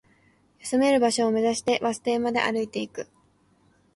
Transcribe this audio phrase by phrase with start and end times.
[0.57, 3.07] 休める場所を目指して、バス停まで歩いていく